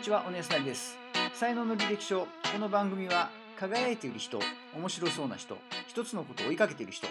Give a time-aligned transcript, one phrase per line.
[0.00, 0.96] にちは、おねえさなりです。
[1.34, 2.20] 才能の履歴書。
[2.20, 4.40] この番組は、輝いている人、
[4.74, 5.58] 面白そうな人、
[5.88, 7.06] 一つのことを追いかけている人、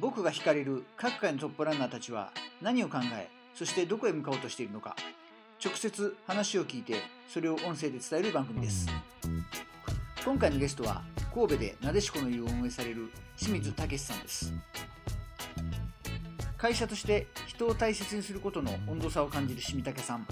[0.00, 2.32] 僕が惹かれる各界のトップランナーたちは
[2.62, 4.96] 何を考え、そしてどこへ向かおうとしているのか、
[5.62, 8.86] 直接話を聞いて、それを音声で伝える番組です。
[10.24, 11.02] 今回のゲストは、
[11.34, 14.54] 神戸でなでしこの湯を運営される清水武さんです。
[16.56, 20.26] 会社として人を大切にすることの温度差を感じる清水武さん。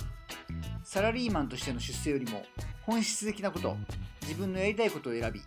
[0.87, 2.45] サラリーマンとしての出世よりも
[2.83, 3.77] 本質的なこと、
[4.23, 5.41] 自分のやりたいことを選び、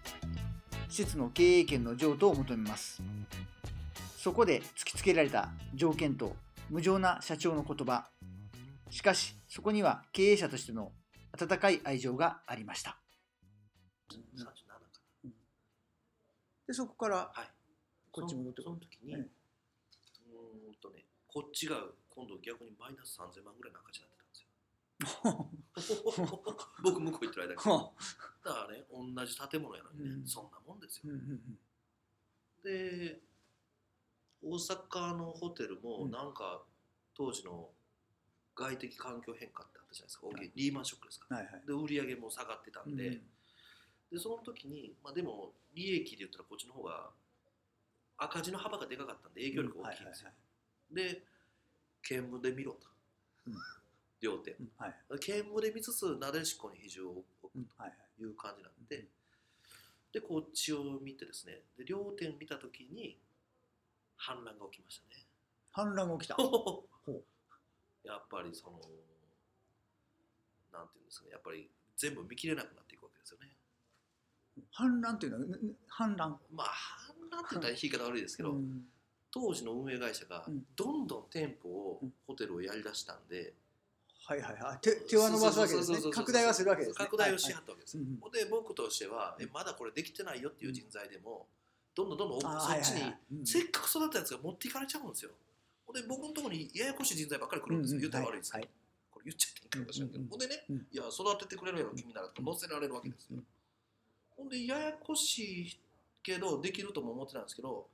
[0.90, 3.02] 施設の経営権の譲渡を求めます。
[4.18, 6.36] そこで突きつけられた条件と
[6.70, 8.10] 無情な社長の言葉。
[8.90, 10.92] しかし、そこには経営者としての
[11.32, 13.00] 温かい愛情がありました。
[14.12, 14.52] 37か
[15.24, 15.32] な。
[16.68, 17.48] で、そこからはい。
[18.12, 19.22] こっち戻ってそのその時に、うう
[20.72, 21.78] んとね、こっちが
[22.10, 24.09] 今度逆にマイナス3000万ぐらいの赤字になってたんですよ。
[26.84, 27.56] 僕向こう行ってる間に。
[28.44, 31.14] だからね、同じ建物やのにね、うんそんなもんですよ。
[32.64, 33.22] で、
[34.42, 36.64] 大阪のホテルもうんなんか
[37.14, 37.72] 当時の
[38.56, 40.28] 外的環境変化ってあったじゃないですか。
[40.28, 41.34] 大きいリーマンショックですか。
[41.34, 41.66] はいはい。
[41.66, 43.30] で、売り上げも下がってたんで、うん
[44.12, 47.12] でその時に、まあ、でも利益で言ったらこっちの方が
[48.18, 50.32] 赤字の幅がでかかったんで営業力大きいんですよ、
[50.92, 51.24] で
[52.02, 52.88] 見聞で見ろと、
[53.48, 53.54] うん
[54.22, 54.52] 両手。
[54.60, 54.96] うんはい。
[55.10, 57.98] 見聞で見つつなでしこに比重を置くうんはいはい。
[58.18, 59.08] という感じなんで、
[60.12, 63.18] でこっちを見てですねで両点見た時に
[64.18, 65.26] 反乱が起きましたね。
[65.72, 66.36] 反乱が起きた。
[68.04, 68.80] やっぱりその
[70.72, 73.50] なんていうんですかねやっぱり全部見切れなくなっていくわけですよね。
[74.72, 75.46] 反乱っていうのは、
[75.88, 76.38] 反乱。
[76.52, 78.82] まあ反乱って言ったら言い方悪いですけど、うん。
[79.32, 80.64] 当時の運営会社がうん。
[80.76, 82.14] どんどん店舗を、うん。
[82.28, 83.54] ホテルをやりだしたんで
[84.26, 84.78] はいはいはい。
[84.82, 85.98] 手手は伸ばすわけですね。
[86.12, 86.96] 拡大はするわけですね。
[87.06, 88.20] 拡大をしはいはったわけですよ、うんうん。
[88.20, 91.48] ほんで僕としてはえまだこれできてないよっていう人材でも
[91.96, 93.02] どんどんどんどんそっちに、はいはい。
[93.02, 95.32] はいうんせっかく育ったやつが持っていかれちゃうんですよ。
[95.86, 98.52] ほんで僕のところにややこしい人材ばっかり来るんですよ、言ったら悪いです。
[98.52, 98.70] けど、はい。
[99.12, 100.76] これ言っちゃっていいかもしれないけど、うんうんほんでね、うん。
[100.92, 103.44] いや育ててくれるやろ君ならと乗せられるわけですよ、うん
[104.40, 105.80] ほんでややこしい
[106.24, 107.88] けどできるとも思ってたんですけど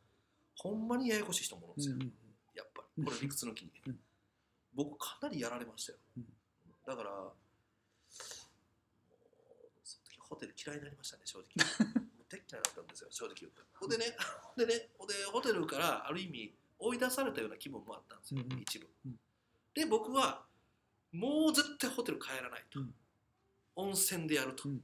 [0.55, 2.13] ほんまにややこしい人もおるんですよ、うんうん
[2.53, 3.03] やっぱり。
[3.03, 3.99] これ理屈抜きに、うん
[4.75, 6.25] 僕かなりやられましたよ、うん。
[6.85, 7.09] だから
[9.83, 11.47] その時ホテル嫌いになりましたね正直。
[12.17, 13.63] もうでっ嫌いだったんですよ正直言うと。
[13.75, 14.17] ほんでね
[14.57, 18.61] でねほんでホテルからある意味追い出されたような気分もあったんですよ、うんうん。
[18.61, 19.19] 一部、うん。
[19.73, 20.45] で僕は
[21.11, 22.95] もう絶対ホテル帰らないと、うん。
[23.75, 24.83] 温泉でやると、うん。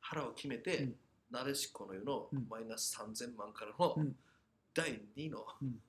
[0.00, 1.00] 腹を決めて、うん。
[1.30, 2.46] なでしこの湯のうん。
[2.48, 4.18] マイナス3000万からのうん。
[4.74, 5.82] 第2のうん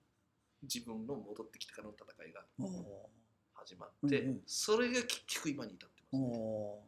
[0.63, 3.09] 自分の戻ってきてからの戦いがお
[3.53, 4.41] 始まって、うんうん。
[4.45, 6.79] それが結局今に至ってーます、ね。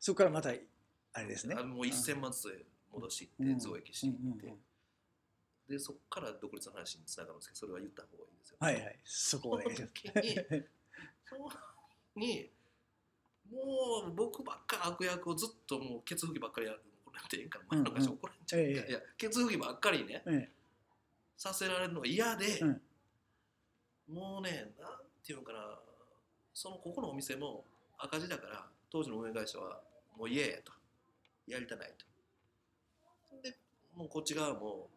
[0.00, 1.54] そこからまたあれですね。
[1.54, 3.58] もう1000万ずつ戻していって、うん。
[3.58, 4.58] 増益していって、うんうんうん。
[5.68, 8.98] でそこから独立の話につながるんですけどそれは言った方がいいですよ、はいはい。
[9.04, 9.64] そこをね。
[9.64, 10.34] その時に
[11.24, 11.50] その
[12.16, 12.50] に
[13.50, 20.22] もう僕ばっか悪役をずっともうケツ吹きばっかりやるこれってええんかな前の会社怒られちゃう、ええいやケツ吹きばっかりね。
[20.26, 20.50] え
[21.38, 22.80] させられるのが嫌で、うん。
[24.12, 24.90] もうねなん
[25.24, 25.78] ていうのかな。
[26.52, 27.64] そのここのお店も
[27.96, 29.80] 赤字だから当時の運営会社は
[30.18, 30.72] もう嫌やと。
[31.46, 32.04] やりたないと。
[33.40, 33.56] で
[33.94, 34.88] もうこっち側も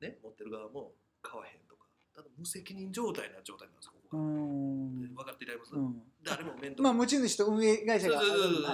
[0.00, 1.82] ね持ってる側も買わへんとか。
[2.16, 4.16] ただ無責任状態な状態なんですよこうこ
[5.16, 6.02] が、分かっていただけます、うん。
[6.24, 6.82] 誰も面倒。
[6.82, 8.20] まあ持ち主と運営会社が。
[8.20, 8.64] そうそうそうそう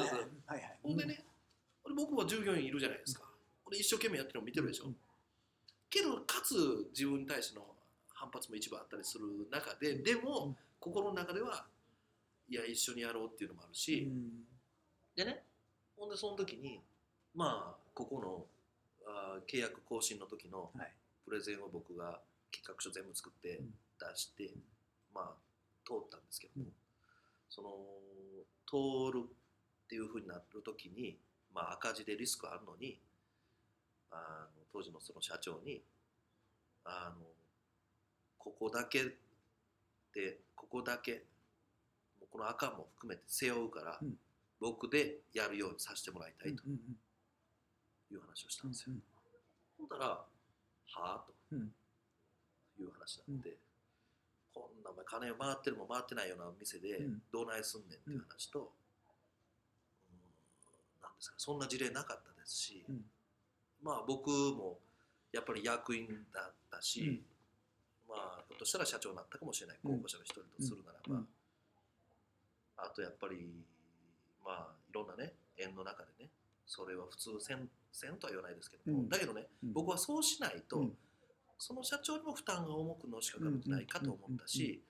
[0.46, 0.78] はいはい。
[0.82, 1.24] ほんでね、
[1.84, 3.24] 俺僕は従業員いるじゃないですか。
[3.66, 4.86] 俺一生懸命やってるの見てるでしょ。
[4.86, 4.96] うん
[5.90, 7.64] けど、かつ自分に対しての
[8.14, 10.56] 反発も一部あったりする中で、でも、うん。
[10.80, 11.66] 心の中では、
[12.48, 14.46] いや、一緒にやろうっていうのもあるうし、ん。
[15.16, 15.42] でね、
[15.96, 16.80] ほんでその時に、
[17.34, 18.46] まあ、ここの
[19.06, 20.92] あー契約更新の時のはい。
[21.24, 22.20] プレゼンを僕が
[22.50, 23.74] 企画書全部作ってうん。
[23.98, 24.54] 出して、
[25.12, 25.34] まあ、
[25.84, 26.72] 通ったんですけども、うん。
[27.50, 27.70] その
[28.66, 31.18] 通るっていうふうになる時に、
[31.54, 33.00] まあ、赤字でリスクあるのに
[34.10, 35.82] あの当時のその社長に
[36.84, 37.26] あの
[38.38, 39.04] ここだけ
[40.14, 41.24] でここだけ
[42.30, 44.14] この赤も含めて背負うから、うん。
[44.60, 46.74] 僕でやるようにさせてもらいたいとうん
[48.10, 48.96] いう話をしたうんんですよ。
[49.78, 50.26] ほんだら、は
[50.96, 51.72] あとうん。
[52.78, 53.56] いう話になって、
[54.52, 57.22] こんなお前金回ってるも回ってないような店でうん。
[57.32, 58.72] どないすんねんっていう話と、
[60.10, 60.18] うん。
[61.02, 63.04] なんですかそんな事例なかったですし、うん
[63.82, 64.78] まあ僕も
[65.32, 67.22] やっぱり役員だったし、
[68.08, 69.96] まあひょっとしたら社長になったかもしれないうん。
[69.96, 71.28] 候補者の一人とするならば、うん。
[72.76, 73.64] あとやっぱり
[74.44, 76.30] まあいろんなね縁の中でね
[76.66, 79.08] それは普通せんせんとは言わないですけども、うん。
[79.08, 79.72] だけどねうん。
[79.72, 80.92] 僕はそうしないと、うん。
[81.58, 84.80] その社長にも負担が重くのしかかるんじゃないかと思ったし、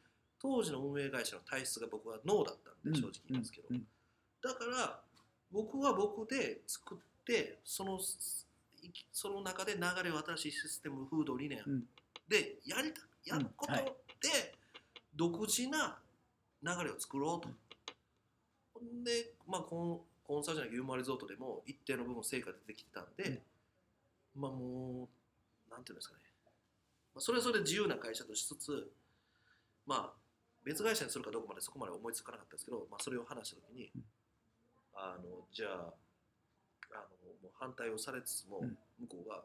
[0.41, 3.69] 当時の運営会社の体質が僕はノーだったんで正直言いますけど、
[4.43, 5.01] だから
[5.51, 7.99] 僕は僕で作ってその
[9.13, 11.63] その中で流れを新しいシステム風土理念。
[11.67, 11.85] うん。
[12.29, 14.55] でやりたやることで
[15.15, 15.99] 独自な
[16.63, 17.49] 流れを作ろうと。
[18.75, 19.05] ほん。
[19.05, 23.41] で、まあ、コンコンサルじゃないユーモアリゾートでも一定の部分成果出てきてたんで、
[24.37, 25.09] まあも
[25.69, 26.21] うなんていうんですかね、
[27.15, 28.91] まあ、それぞれ自由な会社としつつ
[29.87, 30.19] まあ
[30.65, 34.03] 別会社にするかどうかまでそこまで思いつかなかったですけど、まあ、それを話した時に、うん。
[34.95, 35.95] あのじゃあ
[36.93, 37.03] あの
[37.43, 38.79] もう反対をされつつも、うん。
[39.01, 39.45] 向こうが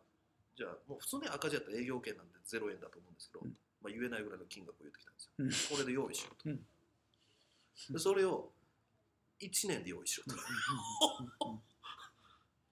[0.57, 3.57] じゃあもう普通に赤字やったら営業権なんて0円だと思うんですけど、うん。
[3.81, 5.75] まあ、言えないぐらいの金額を言ってきたんですよ。
[5.75, 5.77] うん。
[5.77, 6.49] これで用意しようと。
[6.49, 6.59] うん。
[7.93, 8.51] でそれを
[9.41, 10.37] 1年で用意しようと。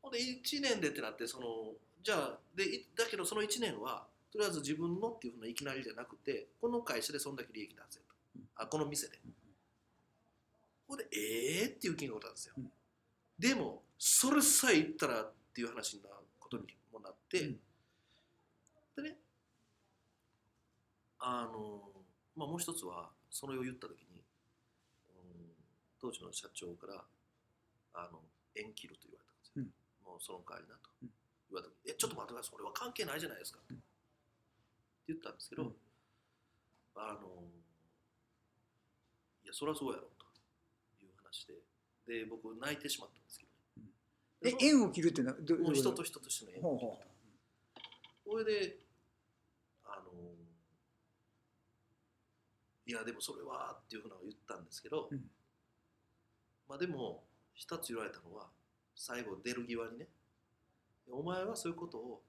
[0.01, 8.05] ほんで1年でってなってそのじゃあでいだけどその1年はとりあえず自分のっていうふうないきなりじゃなくてこの会社でそんだけ利益出せと。
[8.35, 8.49] うん。
[8.55, 9.19] あこの店で。
[10.87, 12.71] ほんでええー、っていう金額なんですよ、うん。
[13.39, 17.59] でもそれさえ言ったらっていう話になることにもなって、うん。
[18.95, 19.17] でね
[21.19, 21.83] あの
[22.35, 24.25] まあもう一つはそれを言った時に、
[25.13, 25.53] うん、
[26.01, 27.05] 当時の社長から
[27.93, 28.17] あの
[28.55, 29.69] 縁切ると言われたんですよ、
[30.03, 30.89] もうその代わりなと。
[31.03, 31.13] うん。
[31.53, 33.77] 言われた時えちょっと待ってくださいそれは関係ないじゃないですか、うん。
[33.77, 35.77] って言ったんですけど、うん。
[36.97, 37.45] あの
[39.45, 40.25] いやそりゃそうやろと
[41.05, 41.53] いう話で
[42.25, 43.50] で僕泣いてしまったんですけどね、
[44.43, 45.97] えで縁を切るっていうのはどもう人と？
[45.97, 46.63] ど人としての縁。
[46.63, 46.99] を切るほ
[48.25, 48.79] とそれで
[49.85, 50.11] あの
[52.85, 55.29] いやでもそれはっていうふうな言ったんですけど、うん。
[56.67, 57.23] まあでも
[57.53, 58.47] 一つ言われたのは
[58.95, 60.07] 最後出る際にね
[61.11, 62.21] お前はそういうことを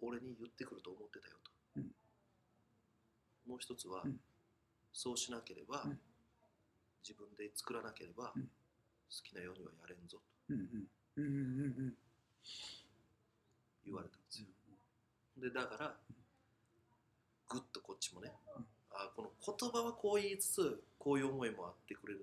[0.00, 1.90] 俺に言ってくると思ってたよと、うん。
[3.48, 4.20] もう一つは、うん。
[4.92, 5.98] そうしなければ、うん。
[7.02, 8.42] 自分で作らなければ、うん。
[8.42, 8.48] 好
[9.24, 10.22] きなようにはやれんぞと。
[10.50, 10.84] ううんうん
[11.16, 11.34] うんうんう
[11.88, 11.94] ん
[13.84, 14.46] 言われたんですよ、
[15.38, 15.94] でだから
[17.48, 18.66] ぐっとこっちもね、うん。
[18.90, 22.14] あこの言葉はこう言いつつこういう思いもあってくれ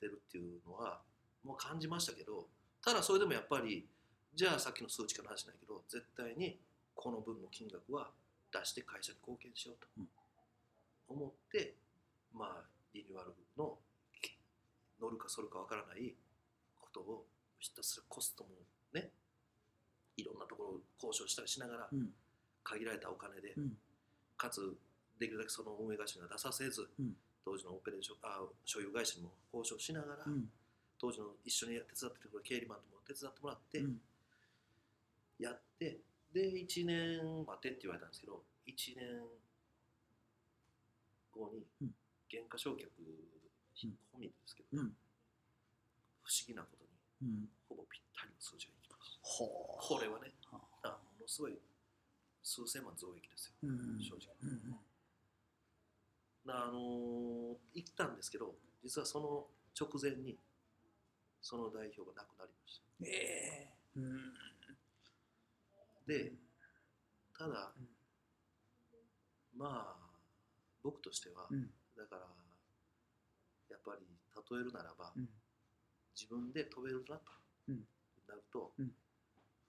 [0.00, 1.00] てるっていうのは
[1.44, 2.48] もう感じましたけど
[2.84, 3.86] ただそれでもやっぱり
[4.34, 6.58] じゃあさっきの数値から話しないけど絶対に
[6.94, 8.10] この分の金額は
[8.52, 10.08] 出して会社に貢献しようとうん。
[11.08, 11.74] 思って、
[12.34, 12.64] まあ
[12.94, 13.78] リニューアルの
[15.00, 16.14] 乗るかそるかわからない
[16.80, 17.26] ことを
[17.62, 18.50] ひたすらコストも
[18.92, 19.10] ね
[20.16, 22.10] いろんなところを交渉したりしながらうん。
[22.64, 23.72] 限られたお金で、うん。
[24.36, 24.60] かつ
[25.18, 27.16] できるだけその運営会社には出させず、うん。
[27.44, 30.48] 当時のオペレーションあ所有会社にも交渉しながら、うん。
[30.98, 34.00] 当時の一緒に手伝ってくれる経理マンとも手伝ってもらってうん。
[35.38, 35.98] やって、
[36.32, 39.26] で1年待てって言われたんですけど1年
[41.34, 41.94] 後にうん。
[42.30, 42.86] 減価償却
[43.82, 44.94] 込みですけど、うん。
[46.22, 46.81] 不思議なことに
[47.22, 47.48] うん。
[47.68, 49.48] ほぼぴったりの数字がいきましたほう。
[49.80, 50.88] これはねはあ。
[50.90, 51.58] ものすごい
[52.42, 54.02] 数千万増益ですようん。
[54.02, 54.34] 正直。
[54.42, 54.76] うん。
[56.50, 59.46] あのー行ったんですけど実はその
[59.78, 60.36] 直前に
[61.40, 62.84] その代表が亡くなりました。
[63.00, 63.70] うんええ。
[63.96, 64.34] うん。
[66.06, 66.32] で
[67.38, 67.88] ただうん。
[69.58, 70.02] まあ
[70.82, 71.70] 僕としては、うん。
[71.96, 72.22] だから
[73.70, 74.06] やっぱり
[74.50, 75.28] 例えるならば、うん
[76.14, 77.32] 自分で飛べるなと、
[77.68, 77.86] うん。
[78.28, 78.92] なると、うん。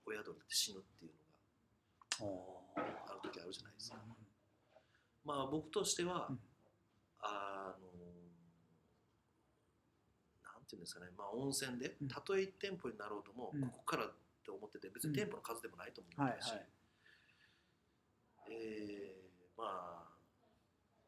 [0.06, 1.12] 親鳥って死ぬっていう
[2.20, 3.98] のほがある時あるじゃないですか、
[5.24, 6.40] まあ僕としては、うん。
[7.22, 7.88] あの
[10.44, 11.08] なんていうんですかね。
[11.18, 12.08] まあ温泉でうん。
[12.08, 13.62] たとえ1店舗になろうとも、うん。
[13.70, 14.12] ここからっ
[14.44, 16.68] て思ってて別に店舗の数でもないと思ってたし、はい。
[18.52, 19.24] えー
[19.56, 19.64] ま
[20.04, 20.14] あ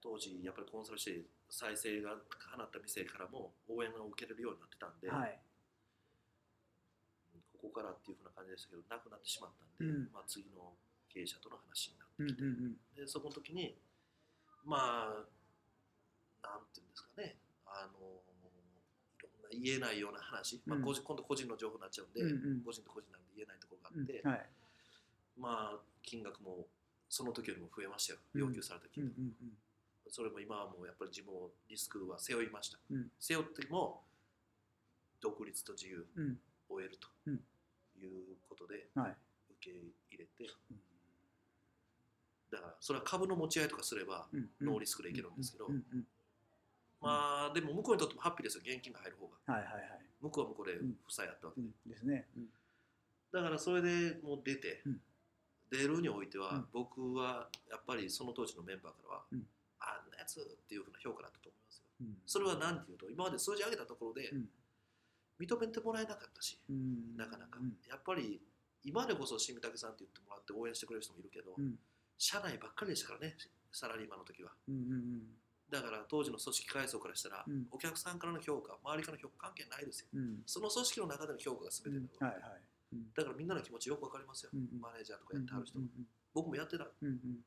[0.01, 2.11] 当時やっぱりコンサルして再生が
[2.51, 5.39] 放った店からも応援を受けれるようになってたんで、はい。
[7.55, 10.11] ここからっていうふうな感じでしたけどなくなってしまったんで、うん。
[10.11, 10.75] まあ、次の
[11.07, 13.79] 経営者との話になうんってきて、うんでそこの時に
[14.67, 15.23] まあ
[16.43, 20.83] なんていうんですかねあのいろんな言えないような話、まあ、うん。
[20.83, 22.61] 個人今度個人の情報になっちゃうんで、うんうん。
[22.67, 24.03] 個人と個人なんで言えないところがあうん。
[24.03, 24.45] って、はい。
[25.39, 26.67] まあ金額も
[27.07, 29.55] その時よりも増えましたようん要求された金うんう額、ん
[30.09, 33.11] それも今はもうやっぱり自分をリスクは背負いました、うん。
[33.19, 34.01] 背負っても
[35.21, 36.39] 独立と自由うん。
[36.69, 37.33] を得るとうん。
[37.97, 39.11] いうことで受
[39.61, 40.51] け入れて。
[42.51, 45.67] だからそれは株の持ち合いとかすればうんノーリスクでいけるんですけど、
[47.01, 48.63] まあでも向こうにとってもハッピーですよ。
[48.65, 49.53] 現金が入る方が。
[49.53, 50.01] はいはいはい。
[50.21, 50.95] 向こうは向こうでうん。
[51.05, 51.91] 負債やったわけで、うん。
[51.91, 52.27] ですね。
[52.37, 52.49] うん。
[53.33, 55.01] だからそれでもう出て、うん。
[55.71, 56.67] 出るにおいては、うん。
[56.71, 59.47] 僕はやっぱりその当時のメンバーからは、うん
[59.85, 61.85] あんなやつっていうふうな評価だったと思いますよ。
[62.01, 62.17] うん。
[62.25, 64.49] それは何ていうと今まで数字上げたところでうん。
[65.39, 67.17] 認めてもらえなかったし、うん。
[67.17, 67.75] なかなか、うん。
[67.89, 68.39] やっぱり
[68.83, 71.75] 今でこそ新見武さんって言ってもらって応援してくれる人もいるけど、うん。
[72.17, 73.35] 社内ばっかりでしたからね
[73.71, 74.51] サラリーマンの時は。
[74.69, 75.21] うんうん
[75.65, 77.65] だから当時の組織階層からしたら、うん。
[77.71, 80.07] お客さんからの評価周りからの評価関係ないですよ。
[80.13, 80.19] うん。
[80.19, 84.79] うんその組織の中での評価が全てだから、だからみんなの気持ちよくわかりますよ、うんうん。
[84.79, 85.89] マネージャーとかやってはる人、うん。
[86.33, 86.85] 僕もやってた。
[86.85, 87.41] うんうん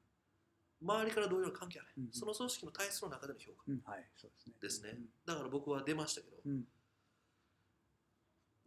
[0.80, 3.64] 周りからどういうの関係ない、うんその組織の体質の中での評価。
[3.68, 4.30] うんはいそう
[4.62, 4.92] ですね。
[4.92, 6.64] ですね、だから僕は出ましたけど、うん。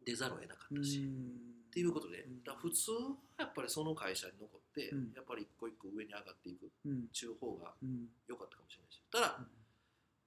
[0.06, 0.82] 出ざるを得なかっうん。
[0.82, 2.44] たし、っていうことで、うん。
[2.44, 5.14] だ普通はやっぱりその会社に残って、うん。
[5.16, 7.08] やっぱり一個一個上に上がっていくうん。
[7.14, 8.08] 中方がうん。
[8.28, 9.40] 良かったかもしれないし、ただ、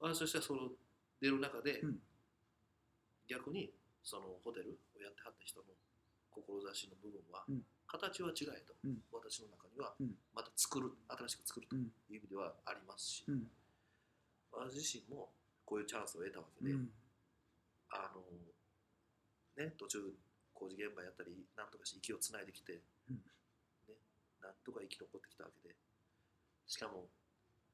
[0.00, 0.71] 私としてはその
[1.21, 1.99] 出る中で、うん。
[3.29, 3.73] 逆に
[4.03, 5.67] そのホテルをやってはった人の
[6.31, 8.99] 志の部分は、うん形は違えと、うん。
[9.12, 10.14] 私の中にはうん。
[10.35, 11.83] また作る新しく作るとうん。
[12.11, 13.50] いう意味ではありますし、うん。
[14.53, 15.35] 私自身も
[15.67, 16.91] こういうチャンスを得たわけで、うん。
[17.91, 18.23] あの
[19.57, 19.99] ね途中
[20.53, 23.17] 工事現場やったりなんとかして息をつないできて、うん。
[23.88, 23.95] ね、
[24.43, 25.75] なんとか生き残ってきたわけで
[26.67, 27.09] しかも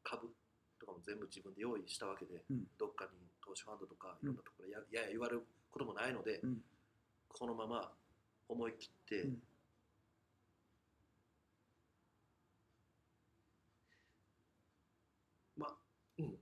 [0.04, 0.28] 株
[0.80, 2.64] とかも全部自分で用意したわけで、うん。
[2.78, 3.10] どっかに
[3.44, 6.62] 投資ファンドとかいうんろんなところでや,、やや言われることもないので、うん。
[7.28, 7.92] このまま
[8.48, 9.42] 思い切って、うん
[15.56, 15.76] まあ
[16.18, 16.38] うん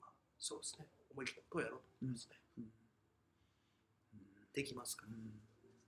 [0.00, 0.12] まあ
[0.50, 0.86] そうですね。
[1.14, 2.66] 思い切ったことをやろうと思いますね、うん。
[4.50, 5.14] できますから。
[5.14, 5.38] うん。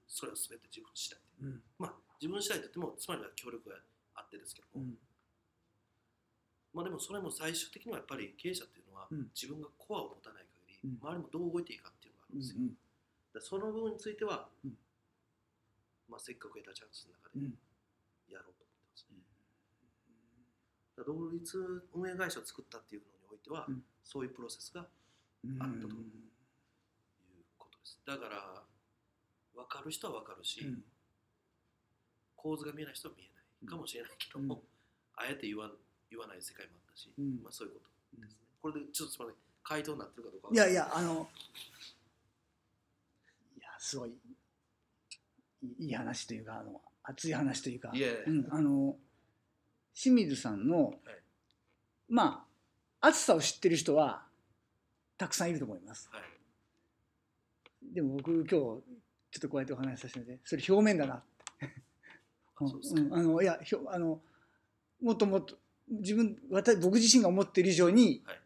[0.07, 1.26] それは全て自分次第で。
[1.42, 1.62] うん。
[1.83, 3.83] まあ自分次第といってもつまりは協力が
[4.14, 4.95] あってですけども、うん。
[6.71, 9.35] まあでもそれも最終的にはやっぱり経営者っていうのは、うん。
[9.35, 11.02] 自分がコアを持たない限り、うん。
[11.02, 12.78] 周りもどう動いていいかっていうのがあるんですよ、うん
[13.35, 14.78] だその部分については、うん。
[16.07, 17.59] まあ、せっかく得たチャンスの中でうん。
[18.31, 19.11] やろうと思ってます。
[19.11, 19.19] ね、
[20.95, 21.59] だから同立
[21.97, 23.82] 運営会社を作ったっていうのにおいては、うん。
[24.04, 24.86] そういうプロセスが
[25.44, 26.04] うんあったという
[27.58, 28.00] ことです。
[28.06, 28.62] だから
[29.54, 30.84] 分かる人は分かるし、うん。
[32.36, 34.60] 構図が見えない人は見えないかもしれないけども、うん。
[35.16, 35.70] あえて言わ
[36.10, 37.42] 言わない世界もあったし、うん。
[37.42, 38.36] まあ、そういうことですね。
[38.60, 40.56] これでちょっとすみません、回答になってるかどうかい。
[40.56, 41.28] やいやあの
[43.56, 44.10] いやすごい
[45.62, 47.92] いいい話というかあの熱い話というか。
[48.26, 48.96] うん、あの
[49.94, 50.98] 清水さんの、はい。
[52.08, 52.41] まあ
[53.02, 54.23] 熱さを知ってる人は
[55.18, 56.09] たくさんいると思います。
[56.12, 61.23] はい、でも僕今日ちょっとこうやってお話しさせてそれ表面だなっ
[61.59, 61.82] て。
[63.11, 64.23] あのいやひょあの
[65.02, 68.38] もっともっと自分私僕自身が思っている以上に、はい。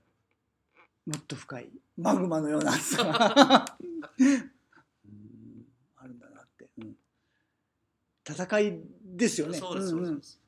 [1.07, 3.77] もっと深いマグマのような熱さが
[4.19, 4.51] うん。
[5.97, 6.97] あるんだなって、うん、
[8.29, 9.59] 戦いですよね。
[9.59, 10.17] そうです、そううんうん。
[10.19, 10.41] です。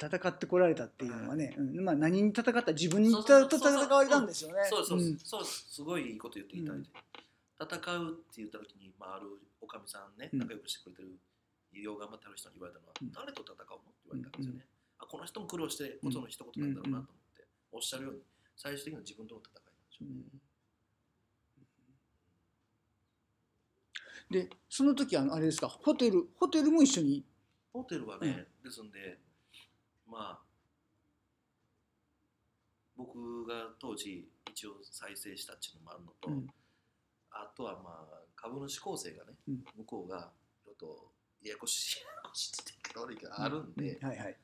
[0.00, 1.84] 戦ってこられたっていうのはね、うん。
[1.84, 4.64] まあ、何に戦った自分に戦われたんですよね。
[4.64, 5.42] そうそうそう。
[5.42, 6.88] ですすごいいいこと言っていただいて。
[7.60, 8.12] 戦う。
[8.12, 9.26] って言った時に、まあ、ある
[9.60, 11.20] おかみさんね、うん仲良くしてくれてる、
[11.82, 13.56] よう頑張ってある人に言われたのは、うん誰と戦う。
[13.60, 14.64] のって言われたんですよね。
[14.98, 16.92] あこの人も苦労して、ことの一言なんだろう。
[16.96, 18.14] なと思って、おっしゃるよう。
[18.14, 18.20] に、
[18.56, 20.40] 最終的には自分との戦いなんでしょうね。
[24.30, 27.24] でその時あのあれですかホテルホテルも一緒に
[27.72, 29.18] ホテルはね、ですんで、
[30.10, 30.40] まあ、
[32.96, 36.46] 僕が当時一応再生したっていうのもあるのと、うん。
[37.30, 39.64] あとはまあ株主構成がね、うん。
[39.78, 40.30] 向こうが
[40.64, 41.12] ちょっと
[41.42, 44.36] ややこしいややこしいって言い方悪いけどあるんで、うはいはい。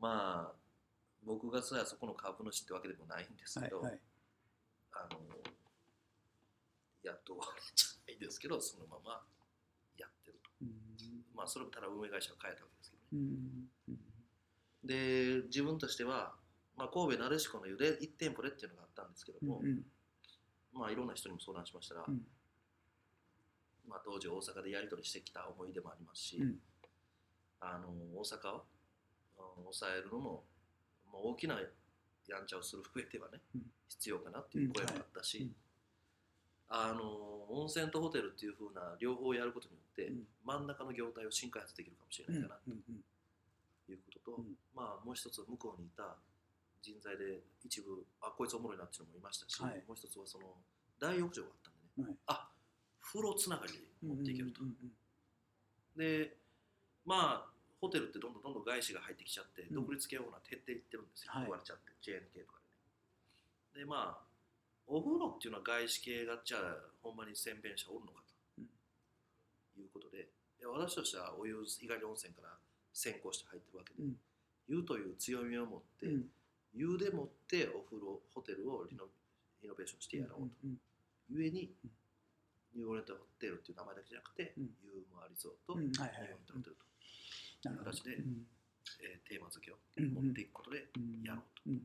[0.00, 0.52] まあ
[1.24, 4.00] 僕がそそこの株主ってわけでもないんですけど、はいはい。
[4.92, 5.20] あの
[7.02, 9.22] 雇われじゃないですけどそのまま
[9.96, 10.50] やってると。
[10.60, 10.68] うん。
[11.34, 14.13] まあそれもただ運営会社を変えたわけですけどね
[14.84, 16.34] で自分としては、
[16.76, 19.82] まあ、神戸なでしこの湯で1店舗でっていうのがあったんですけども、うん
[20.74, 22.20] まあ、いろんな人にも相談しましたら、うん。
[23.88, 26.56] まあ、当時大阪でやり取りしてきた思い出もありますし、うん。
[27.60, 27.88] あの
[28.18, 28.64] 大阪を
[29.56, 30.44] うん抑えるのも、
[31.12, 31.54] まあ、大きな
[32.28, 33.62] やんちゃをする上ではね、うん。
[33.88, 35.54] 必要かなっていう声もあったし、うん。
[36.68, 37.02] あの
[37.50, 40.26] 温泉とホテルっていうふうな両方やることによって、うん。
[40.44, 42.82] 真ん中の業態を新開発できるかもしれうんないかなうん
[43.86, 44.44] ということと、うん
[44.74, 46.16] まあもう一つ向こうにいた
[46.82, 49.80] 人材で一部あこいつおもろいなっていうのもいましたし、はい。
[49.86, 50.52] もう一つはその
[51.00, 52.44] 大浴場があったんでね、はい。
[52.44, 52.50] あ
[53.00, 54.92] 風呂つながりでうん持っていけると、うんうん
[55.94, 56.36] で
[57.06, 59.74] まあホテルってどんどんどんどん外資が入ってきちゃって、うん。
[59.86, 61.42] 独立系オーナー減っていってるんですよ、はい。
[61.46, 62.58] 言われちゃって JNK とか
[63.78, 63.84] でね。
[63.84, 64.24] でまあ
[64.86, 68.20] お風呂っていうのは外資系がじゃあほんまに洗弁者おるのか
[68.58, 68.68] うん。
[69.72, 70.28] ということで。
[70.60, 72.56] いや私としてはお湯日帰り温泉から
[72.92, 74.16] 先行して入ってるわけで、うん
[74.68, 76.24] 湯という強みを持って、うん。
[76.74, 79.04] 湯でもってお風呂ホテルをリノ
[79.62, 80.76] リノベーションしてやろうと、うん
[81.30, 81.90] ゆえにうん。
[82.74, 84.64] ニューオレントホテルっていう名前だけじゃなくて、うん。
[84.82, 85.88] ユーモアリゾート、うん。
[85.88, 86.84] ニューオレントホテルと、
[87.64, 87.92] なるほど。
[87.92, 88.46] 形でうん。
[89.00, 91.62] えーテーマ付けをうん持っていくことでうんやろうと。
[91.66, 91.80] うんいう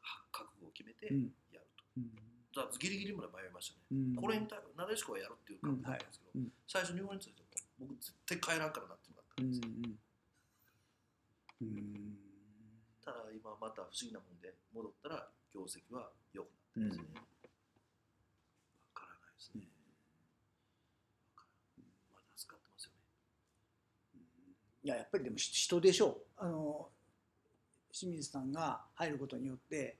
[0.00, 1.32] は覚悟を決めてうん。
[1.52, 1.84] やると。
[1.96, 2.14] うん。
[2.56, 4.16] だからギリギリまで迷いましたね。
[4.16, 4.16] うん。
[4.16, 9.68] これに対なでしこはやるっていう覚悟だったんですけど、最初ニューオレントホテル僕絶対帰らんからなってなったうんんですよ。
[11.62, 11.68] うん。
[11.68, 12.18] うん
[13.08, 17.06] ただ今また不思議なもんで戻ったら業績は良くなってますね。
[17.16, 17.22] わ、
[18.92, 19.66] からないですね。
[22.12, 22.98] まだ使ってますよね。
[24.84, 26.20] いややっぱりでも人でしょう。
[26.36, 26.90] あの
[27.90, 29.96] 清水さんが入ることによって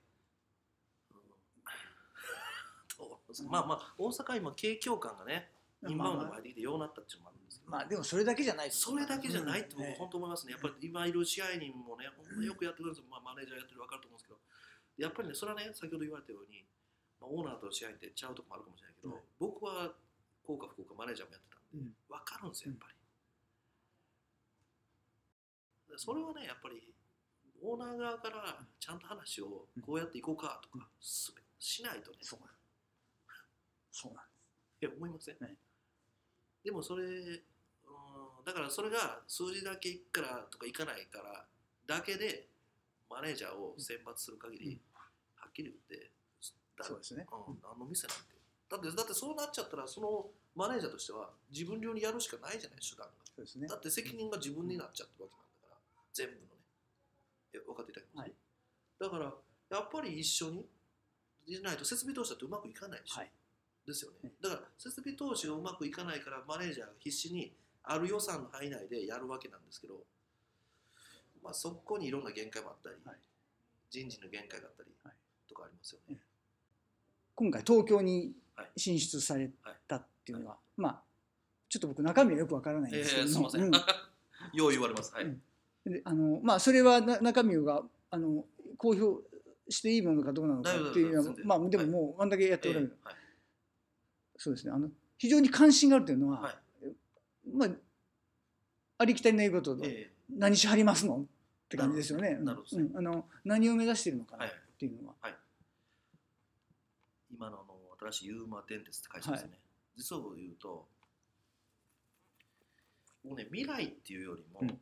[3.49, 5.51] まあまあ大阪今景況感がね
[5.87, 10.53] インバウンドも入ってきてようなったっていうのもあるんまあでもそれだけじゃないそれだけじゃないって僕ね本当思いますね。
[10.53, 13.05] やっぱり今いる支配人もね、ほんまよくやってるんですよ。
[13.09, 14.41] まあマネージャーやってる分かると思うんですけど、
[14.97, 16.65] やっぱりね、それはね、先ほど言われたように、
[17.21, 19.93] まあ、オーナーと支配人ってちゃうとこもあるかもしれないけど、はい僕は
[20.41, 21.93] こうか不幸かマネージャーもやってたんで、うん。
[22.09, 22.97] 分かるんですよ、やっぱり。
[25.93, 26.81] でそれはね、やっぱり
[27.61, 32.49] オーナー側からちゃんと話をこうやっていこうかとか、すべしないとね、そうなん
[33.91, 34.23] そうなん
[34.81, 35.55] いや思いません、はい
[36.63, 37.41] でもそれうん
[38.49, 41.45] だからそれが数字だけいくからとかいかないから
[41.85, 42.47] だけで
[43.07, 44.81] マネージャーを選抜する限り、うん。
[45.37, 46.09] はっきり言って
[46.75, 47.27] だそうですね。
[47.29, 48.33] うん、何の店なんて。
[48.73, 50.25] だってだってそうなっちゃったらその
[50.55, 53.13] マネージャーとしては自分流にやるしかないじゃない手段が。
[53.35, 53.67] そうですね。
[53.67, 57.61] だって責任が自分になっちゃってるわけなんだから全部のね。
[57.69, 58.33] 分かっていただけます、はい。
[58.97, 60.65] だからやっぱり一緒に
[61.45, 63.29] しないと設備投資だってうまくいかないし、はい。
[63.85, 64.35] ですよねね。
[64.41, 69.95] だから設備投資がうまくいかないからマネージャーが必死にある予算の範囲内でやるわけなんですけど、
[71.43, 73.17] まあ、そこにいろんな限界もあったり、はい。
[73.89, 75.13] 人事の限界があったりはい。
[75.47, 76.17] とかありますよね。
[77.35, 79.49] 今回東京にはい進出され
[79.87, 81.01] たっていうのは、まあ
[81.69, 83.85] ちょっと僕中身はよくわからないんえですけー、ども、すみません。
[83.85, 84.57] うん。
[84.57, 85.13] よう言われます。
[85.13, 85.25] はい。
[85.25, 85.41] うん。
[85.85, 88.45] であのまあそれはな中身があの
[88.77, 89.23] 公表
[89.69, 91.91] していいものかどうなのかっていうのはまあでもはい。
[91.91, 93.15] もうあんだけやっておられる、えーはい。
[94.37, 94.73] そうですね。
[94.73, 96.57] あの非常に関心があるというのは、はい
[97.53, 97.69] まあ
[98.99, 101.25] ありきたりな言うことで、え何しはりますのっ
[101.69, 102.37] て感じですよね。
[102.41, 102.81] なるほど。
[102.81, 102.97] うん。
[102.97, 104.49] あの何を目指しているのかなっ。
[104.79, 105.15] ていうのは。
[107.29, 107.75] 今のあの
[108.11, 109.59] 新しいユーマ電鉄って会社ですね、
[109.95, 110.87] 実を言うと
[113.23, 114.79] もうね未来っていうよりも、うん。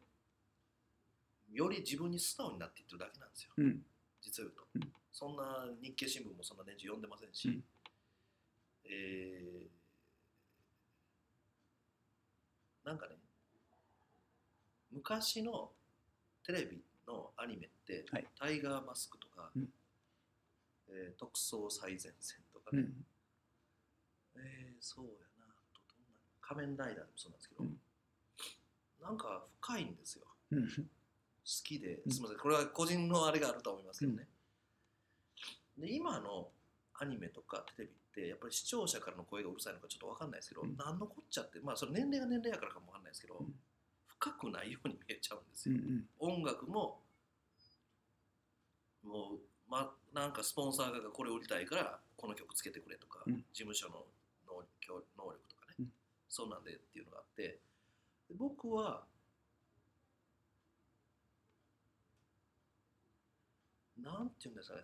[1.51, 3.51] より自分に素直になっていってるだけなんですよ。
[3.57, 3.81] うん。
[4.21, 4.93] 実を言うと、うん。
[5.11, 7.63] そんな日経新聞もそんな年中読んでませんし、うん。
[8.85, 9.77] えー
[12.87, 13.15] なんかね
[14.93, 15.69] 昔の
[16.45, 18.25] テレビのアニメって、はい。
[18.39, 19.67] タイガーマスクとか、うん。
[20.89, 23.05] えー特捜最前線とかね、うん。
[24.37, 27.77] えーそうやなとどんな仮面ライダーでもそうなんですけど、うん。
[29.03, 30.25] なんか深いんですよ。
[30.51, 30.67] うん。
[30.69, 30.83] 好
[31.65, 32.11] きでうん。
[32.13, 34.27] すみませんこれは個人のあれがあると思いますけどね、
[35.77, 36.47] で今の
[36.99, 40.75] アニメとかテレビってやっぱり視聴者からの声がうるさいのかちょっと分かんないですけど、うん。
[40.77, 43.53] 何のこっちゃってまあそれ年齢が年齢やからかも分かんないですけど、うん。
[44.07, 46.41] 深くないように見えちゃうんですよ、うんうん。
[46.41, 46.99] 音楽も
[49.03, 53.45] もうまなんかスポンサーがこれ売りたいからこの曲つけてくれとか、うん。
[53.53, 54.05] 事務所の
[54.47, 55.91] 能力能力とかね、うん。
[56.29, 57.59] そうなんでっていうのがあって
[58.27, 59.03] で僕は
[64.01, 64.83] なんていうんですかね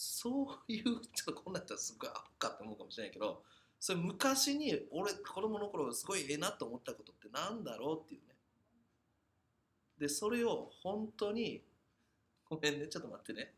[0.00, 3.42] そういうちょっとこんなんやったらすごいアホかって思うかもしれないけど
[3.80, 8.34] それ昔に俺子供の頃すごいええなと思ったことってなんだろうっていうね。
[9.98, 11.64] でそれを本当に
[12.48, 13.54] ごめんねちょっと待ってね。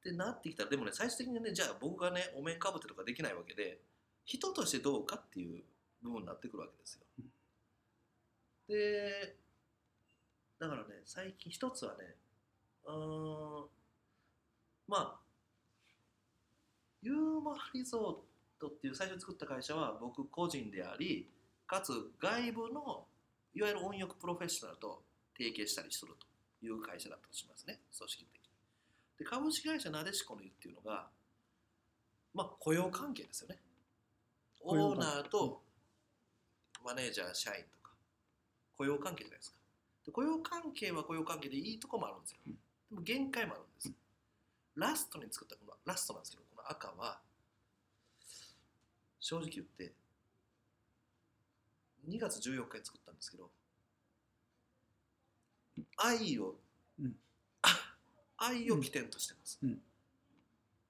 [0.00, 3.82] ってなってきたらでもね最終的にねじゃあ僕がねお面かぶってとかできないわけで
[4.24, 5.62] 人としてどうかっていう
[6.02, 7.24] 部分になってくるわけですよ。
[8.68, 9.36] で
[10.58, 12.16] だからね最近一つはね
[12.90, 13.68] うーん。
[14.88, 15.20] まあ
[17.02, 21.30] ユーマリゾートっていう最初に作った会社は僕個人であり
[21.66, 23.06] かつ外部の
[23.54, 25.02] いわゆる温浴プロフェッショナルと
[25.36, 26.12] 提携したりする
[26.60, 27.80] という会社だったとしますね。
[27.96, 28.40] 組織的に。
[29.18, 31.08] で株式会社なでしこの湯っていうのが
[32.34, 33.58] まあ雇用関係ですよね。
[34.62, 35.62] オーナーと
[36.84, 37.94] マネージャー社員とか。
[38.76, 39.56] 雇用関係じゃないですか。
[40.06, 42.38] で雇用関係は雇用関係でいいとこもあるんですよ。
[42.46, 42.58] うん
[42.90, 43.92] でも限界もあるんです
[44.76, 47.20] ラストに作ったこのラストなんですけどこの赤は
[49.20, 49.92] 正直言って
[52.08, 53.50] 2月14日に作ったんですけど
[55.96, 56.56] 愛を、
[57.00, 57.14] うん。
[57.62, 57.68] あ
[58.38, 59.82] 愛を起点としてます、うん。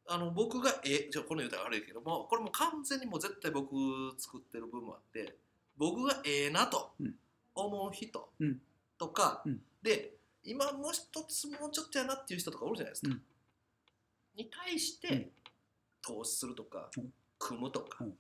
[0.06, 3.74] あの僕がえじゃあこの言うたら悪いけどもこれもう完全にもう絶対僕
[4.18, 5.36] 作ってる部分もあって
[5.76, 7.18] 僕がええなとうん。
[7.54, 8.62] 思う人うん。
[8.96, 9.64] とか、うん。
[9.82, 13.22] で今もう一つもうちょっとやなっていう人とかおるじゃないですか、うん。
[14.34, 15.08] に対しうん。
[15.10, 15.32] て
[16.02, 17.12] 投資するとか、うん。
[17.38, 18.18] 組むとか、うん。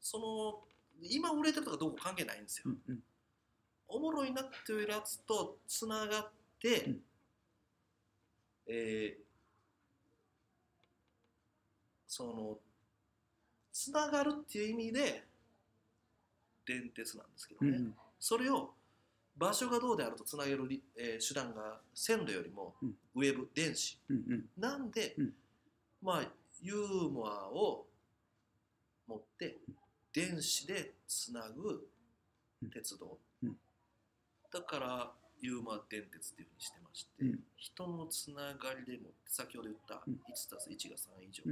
[0.00, 0.60] その
[1.02, 3.02] 今売れてるとかどうか関係ないんですよ、うんうん。
[3.88, 7.02] おもろいなっていうやつとつながって、うん。
[8.66, 9.24] えー
[12.06, 12.58] その
[13.72, 15.24] つながるっていう意味で
[16.64, 17.94] 電鉄なんですけどね、うんうん。
[18.20, 18.72] それを
[19.36, 22.94] 場所がどうであるとつなげるり、えー手段が線路よりもうん。
[23.16, 23.98] ウェブ電子。
[24.58, 25.32] なんで、うん。
[26.02, 26.30] まあ
[26.62, 27.86] ユーモアを
[29.06, 29.58] 持って
[30.12, 31.88] 電子でつなぐ
[32.72, 33.56] 鉄道、うん。
[34.52, 37.40] だからユーモア電鉄っていうふうにしてまして、うん。
[37.56, 40.14] 人のつながりでも先ほど言ったうん。
[40.14, 41.42] 1+1 が3以上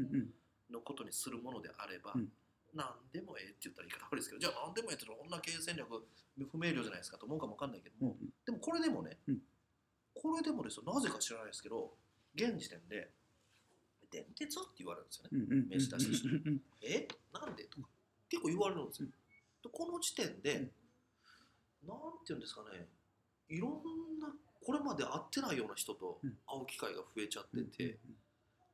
[0.71, 2.29] のことにするものであれば、うん
[2.75, 9.39] 何でもええって言ったら言い方悪いですけどじゃあ何でもええって言ったら女経営戦略不明瞭じゃないですかと思うかもわかんないけども、うんでもこれでもね、うん。
[10.15, 11.93] これでもですよなぜか知らないですけど
[12.35, 13.11] 現時点で
[14.11, 16.61] 電鉄って言われるんですよね、うんうん名刺出してきてうんうん。
[16.83, 17.09] え？
[17.33, 17.65] なんで？
[17.65, 17.89] とか
[18.29, 20.73] 結構言われるんですよ、でこの時点で、
[21.87, 22.89] なんていうんですかね
[23.49, 23.73] いろん
[24.21, 24.29] な
[24.65, 26.31] これまで会ってないような人とうん。
[26.47, 27.99] 会う機会が増えちゃってうんて、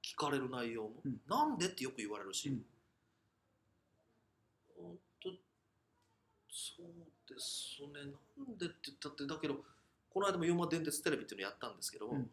[0.03, 1.21] 聞かれる内容も、うん。
[1.29, 2.63] なんでってよく言われるし、うん
[4.81, 5.31] ほんと
[6.59, 8.11] そうですね。
[8.37, 9.63] なんでって言ったってだけど
[10.11, 12.31] この間も「ユーマ電鉄テレビ」っていうのやったんですけど、うん。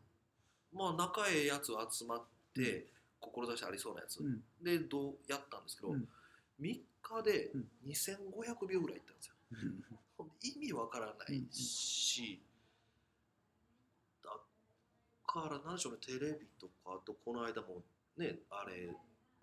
[0.73, 2.87] まあ仲ええやつ集まって、
[3.21, 4.43] 志ありそうなやつ、うん。
[4.61, 6.09] でどうやったんですけど、うん。
[6.59, 7.69] 3日でうん。
[7.85, 9.35] 2500秒ぐらいいったんですよ。
[10.41, 12.41] 意味わからないし、
[14.23, 14.31] だ
[15.27, 17.83] から何でしょうねテレビとかあとこの間も
[18.17, 18.89] ねあれ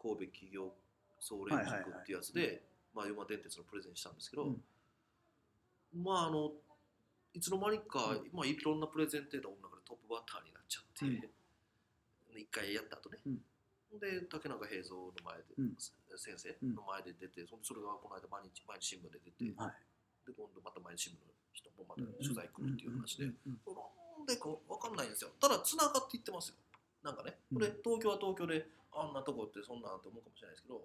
[0.00, 0.72] 神戸企業
[1.20, 2.62] 総連塾っていうやつで、
[2.94, 4.64] まあ、ユーマ電鉄のプレゼンしたんですけど、うん
[5.94, 6.52] まああの
[7.34, 8.28] いつの間にか、うん。
[8.32, 12.36] まあ、いろんなプレゼンテーターの中でトップバッターになっちゃって、うん。
[12.36, 13.20] 一回やった後ね、
[13.96, 15.76] で竹中平蔵の前で、うん。
[16.16, 20.28] 先生の前で出て、そそれがこの間毎日毎日新聞で出て、はい。
[20.28, 23.56] で今度また毎日新聞の人もまた取材来るっていう話で、うん。
[23.56, 23.76] うん。
[24.20, 25.32] なんでか分かんないんですよ。
[25.40, 26.60] ただつながっていってますよ。
[27.00, 27.40] なんかね。
[27.48, 30.84] これうん東京は東京であんなとこってそんなんって思うかもしれないですけど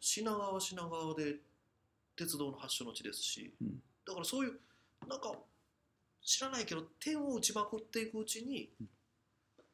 [0.00, 1.40] 品川は品川で
[2.12, 4.58] 鉄道の発祥の地ですし、うんだからそういう
[5.08, 5.34] なんか
[6.22, 8.88] 知らないけど点を打ちまくっていくうちにうん。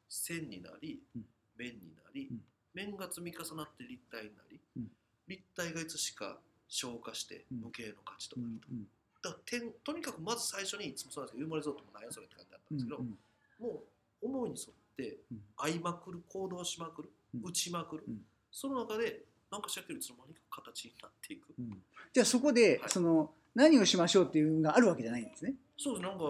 [0.09, 1.25] 線になりうん。
[1.57, 2.41] 面になり、うん。
[2.73, 4.91] 面が積み重なって立体になり、うん。
[5.27, 6.37] 立体がいつしか
[6.69, 7.61] 消化してうん。
[7.61, 8.73] 無形の価値とうなると。
[8.73, 8.87] ん。
[9.21, 13.17] だから点とにかくまず最初にいつもそうなんですけどユーモアリゾートも何やそれって感じだったんですけど、うん。
[13.59, 13.83] も
[14.21, 15.41] う思いに沿ってうん。
[15.57, 17.49] 会いまくる行動しまくる、うん。
[17.49, 18.21] 打ちまくる、うん。
[18.51, 21.83] その中でなんかしらけるいつの間にか形になっていく、うん。
[22.13, 22.89] じゃあそこではい。
[22.89, 25.55] その何をしましょうっていうのがあるわけじゃないんですね。
[25.77, 26.25] そうなんか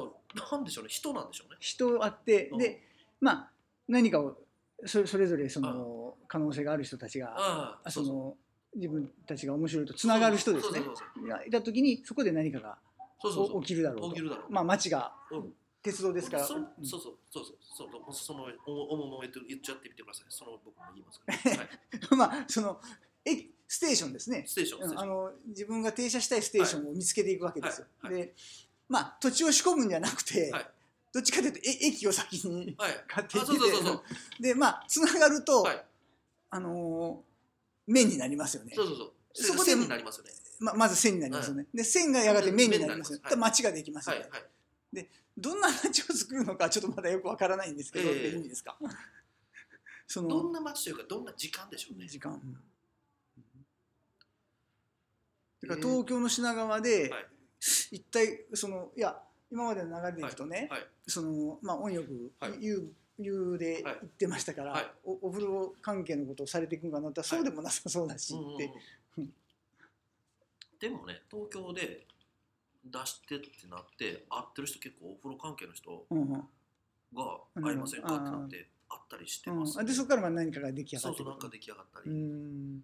[0.51, 0.89] なんでしょうね。
[0.89, 1.57] 人なんでしょうね。
[1.59, 2.57] 人あってうん。
[2.57, 2.81] で
[3.19, 3.49] まあ
[3.89, 4.37] 何かを
[4.85, 8.35] そそれぞれその可能性がある人たちがああその
[8.75, 10.79] 自分たちが面白いとつながる人ですね。
[11.25, 12.77] いやいた時にそこで何かが
[13.21, 14.09] そうそう起きるだろうと。
[14.11, 14.51] 起きるだろう。
[14.51, 15.53] まあ街がうん。
[15.83, 16.43] 鉄道ですから。
[16.45, 16.85] そうん。
[16.85, 17.89] そうそうそうそう。
[17.91, 20.25] そうそのおおもも言って言っちゃってみてください。
[20.29, 22.79] その僕も言いますから、 はい、まあその
[23.25, 24.43] 駅ステーションですね。
[24.47, 25.01] ステーションステーション。
[25.01, 27.87] あの自分が停車したいステーションを見つけていくわけですよ。
[28.01, 28.33] はいはいで
[28.89, 30.67] まあ土地を仕込むんじゃなくて、はい。
[31.13, 33.03] どっちかというとえ駅を先にはい。
[33.07, 35.85] 買っていってでまあつながると、はい。
[36.49, 37.27] あのー
[37.89, 38.73] 面になりますよね。
[38.75, 39.11] そうそうそう。
[39.33, 40.31] そこで線になりますよね。
[40.59, 41.65] ままず線になりますよね。
[41.73, 43.19] で線がやがて面になりますよ。
[43.19, 43.63] 面になります。
[43.63, 44.31] はいができますよね、はい。
[44.95, 45.07] はい。
[45.37, 48.27] どんな街を作るのかちょっとまだよくわからないんですけど、ええ。
[48.27, 48.77] って意味ですか。
[50.07, 52.07] そどんのな街というかどんな時間でしょうね。
[52.07, 52.33] 時間。
[52.33, 52.57] うん
[55.67, 57.25] だからええ東京の品川で、はい。
[57.91, 59.17] 一体そのいや
[59.51, 60.87] 今までの流れでいくとね、はい。
[61.07, 62.53] そのまあ温浴、はい。
[62.59, 64.91] 湯湯で行ってましたから、はい。
[65.03, 68.71] おお風呂関係のことをされていくんかなったら、そうでもなさそうだしうんうんって、
[69.17, 69.33] う ん
[70.79, 72.05] でもね東京で
[72.85, 76.47] 出してってなって会ってる人結構お風呂関係の人がうん。
[77.63, 82.83] 会いませんかってなって会ったりしてます、うん、でそこからまあ何かが出来上がそうっそうなんか出来上がったうり、ん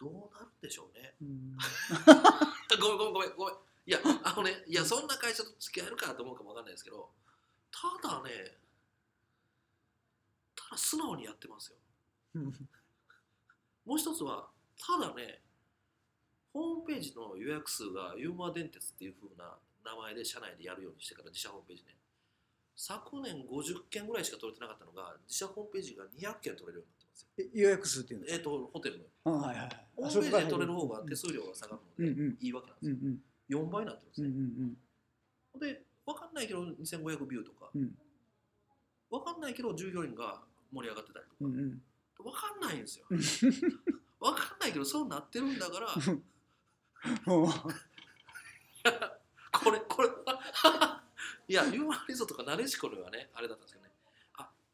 [0.00, 1.14] どうなるんでしょうね。
[1.20, 1.56] うん。
[2.80, 3.54] ごめんごめんごめんごめん。
[3.86, 7.10] いやあのねいやそんな会社と付き合えるかと思うかもわかんないですけど
[7.70, 8.58] ただね
[10.54, 11.76] ただ素直にやってますよ。
[13.84, 15.42] もう一つはただね
[16.52, 21.96] ホームページの予約数がユーモア電鉄っていう風な名前で社内でやるようにしてから自社ホームページね。
[22.76, 27.46] 昨年50件ぐらいしか取れてなかったのが自社ホームページが200件取れるようになってますよ。
[27.54, 28.26] え予約数っていうの？
[28.28, 29.04] えっ、とホテルの。
[29.24, 29.86] あはいはいはい。
[29.96, 33.68] ホームページで取れる方が手数料が下がるので、いいわけなんですうんよ、うん。
[33.68, 34.30] 4倍になってるんですうんう
[35.60, 35.74] ね、ん。
[35.74, 37.94] で分かんないけど2500ビューとか、うん。
[39.10, 41.82] 分かんないけど従業員が盛り上がってたりとか、うんうん。
[42.22, 43.06] 分かんないんですよ。
[43.10, 43.18] うん
[44.20, 45.88] 分かんないけどそうなってるんだから。
[45.94, 46.22] うん。
[49.52, 50.08] これこれ
[51.48, 53.79] いやユーマリゾとかなでしこではねあれだったんですけど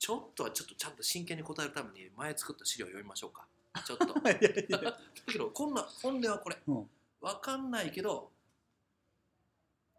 [0.07, 3.45] ちょっとはちょっとちゃんと真剣に答えるために前作った資料を読みましょうか。
[3.85, 4.07] ちょっと。
[4.31, 6.91] いやいやだけどこんな本音はこれ、うん。
[7.21, 8.31] 分かんないけど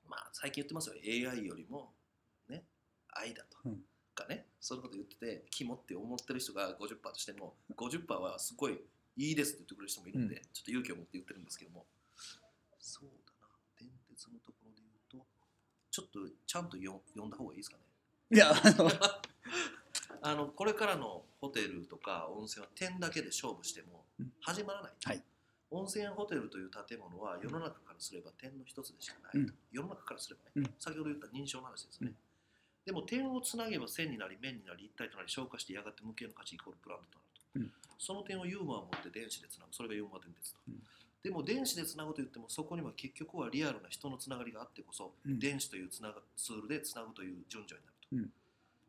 [0.08, 0.96] まあ最近言ってますよ。
[1.04, 1.94] AI よりも
[2.48, 2.64] ね
[3.10, 3.84] 愛だと、うん。
[4.16, 4.48] かね。
[4.62, 8.80] そういうこと言ってて肝って思ってる人が50%としても50%はすごい
[9.18, 10.42] いいですって言ってくれる人もいるんで、うん。
[10.54, 11.86] ちょっと勇気を持って言ってるんですけども。
[12.80, 13.50] そうだな。
[13.78, 15.28] 電鉄のところで言うと
[15.92, 17.84] ちょっとちゃんとよ読んだ方がいいですかね。
[18.32, 18.90] いやあの
[20.28, 24.32] あのこれからのホテルとか温泉は点だけで勝負してもうん。
[24.42, 25.24] 始まらない、はい。
[25.72, 29.54] 温泉ホテルという建物は世の中からすれば点の一つでしかない、うん。
[29.72, 30.74] 世の中からすればね、うん。
[30.80, 32.16] 先ほど言った認証の話ですね、うん。
[32.86, 37.24] でも点をつなげば線になり面になり一体となり消化してやがて無形の価値イコールブランドと
[37.56, 37.96] なると、うん。
[37.98, 40.84] その点をユーモアを持って電子でつなぐそれがユーモア電鉄と、うん。
[41.24, 45.40] でも電子でつなぐと言ってもそこには結局はリアルな人のつながりがあってこそ、うん。
[45.40, 48.34] 電子というつながツールでつなぐという順序になると、うん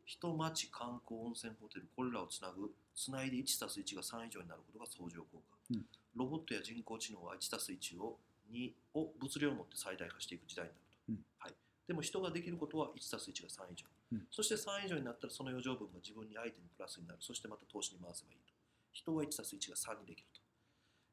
[0.09, 3.61] 人町観光温泉ホテルこれらをつなぐつないで 1+1
[3.93, 5.85] が3以上になることが相乗効果、うん。
[6.17, 8.17] ロボットや人工知能は 1+1 を
[8.49, 11.21] 2を物量を持って最大化していく時代になると、うん。
[11.37, 11.53] はい、
[11.85, 14.25] でも人ができることは 1+1 が3以上、うん。
[14.33, 17.21] そして3以上になったらその余剰分が自分に相手にプラスになる。
[17.21, 18.57] そしてまた投資に回せばいいと。
[18.91, 20.41] 人は 1+1 が3にできると、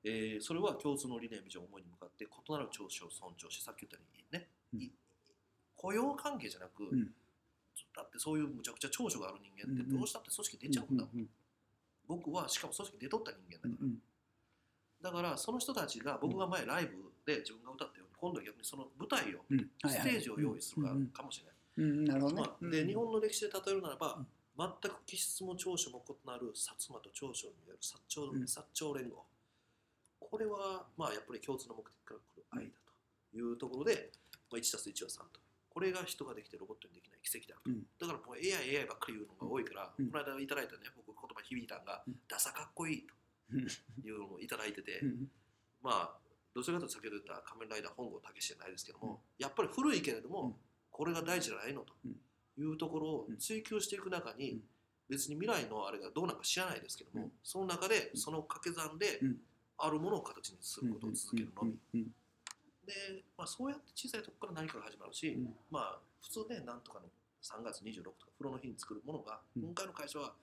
[0.09, 4.49] えーそれは共通の理念ビジョン思いに向かって異なる長所を尊重しさっき言ったようにね、
[5.77, 6.89] 雇用関係じゃなく、
[8.17, 11.05] ってそういうむちゃくちゃ長所がある人間ってどうしたって組織出ちゃうんだ。
[11.05, 11.29] もん、うん
[12.09, 13.99] 僕はしかも組織出とった人間だから、うんうん。
[15.03, 19.43] だからその人たちが僕が前ライブで自分が歌ったように今度は逆にその舞台を
[19.91, 22.43] ステージを用意するかかもしれない、うんなるほどね。
[22.43, 24.25] まあ、で日本の歴史で例えるならば、
[24.57, 28.43] 全く気質も長所も異なる薩摩と長所による薩長,、うん。
[28.45, 29.27] 薩長連合。
[30.21, 34.11] これはまあやっぱり共通の目的から来る愛だというところで、
[34.51, 35.41] まあ、1たす1は3と。
[35.69, 37.83] これが人ができてロボットにできない奇跡だと、うん。
[37.99, 40.11] だからもう AI, AI ばっかり言うのが多いから、うん。
[40.11, 42.15] この間いただいたね僕言葉響いたんが、うん。
[42.31, 43.07] ダサかっこいい
[43.53, 43.67] うん。
[43.67, 45.29] というのをいただいてて、うん。
[45.83, 46.19] まあ
[46.55, 50.55] どちらかというと先ほど言った仮面ライダー本郷武史じゃないですけども、やっぱり古いけれども、うん。
[50.91, 51.93] これが大事じゃないのと
[52.57, 54.61] いうところを追求していく中に、うん。
[55.09, 57.33] 別に未来のあれがどうなんか知らないですけども、うん。
[57.43, 59.37] その中でその掛け算でうん。
[59.79, 62.03] あるものを形にすることを続けるのみ、うん。
[62.87, 65.55] で、まあ、そうやって小さいところから何かが始まるし、うん。
[65.71, 67.07] まあ普通ねなんとかの
[67.43, 69.63] 3月26とか風呂の日に作るものが、うん。
[69.63, 70.35] 今回の会社は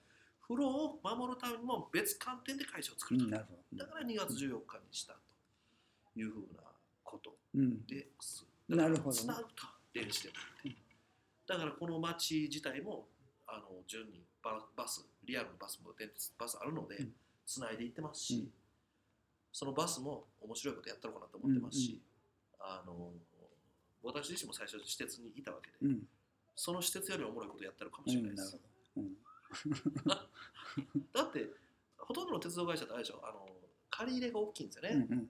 [0.48, 6.63] 風呂を守るためにも別観点で会社を作ると、うんだから2月14日にしたというふうな
[7.04, 7.86] ことうん。
[7.86, 8.46] です。
[8.69, 9.15] なるほどね。
[9.15, 9.48] つなぐと
[9.93, 10.36] 電子でも。
[11.48, 13.08] だからこの街自体も
[13.48, 17.13] あの順にババス、リアルのバスも電鉄バスあるのでうん、
[17.46, 18.52] つないでいってますし、うん。
[19.52, 22.02] そのバスも面白いことやったのかなと思ってますし、
[22.60, 23.12] あの
[24.04, 26.08] 私自身も最初施設にいたわけで、うん。
[26.56, 28.60] その施設よりおもろいことやってるかもうしれないです。
[28.98, 29.18] うん
[31.13, 31.48] だって、
[31.98, 33.48] ほとんどの鉄道会社ってあれでしょ、あの
[33.92, 34.89] 借り入れが大きいんですよね。
[34.89, 35.30] うんうん。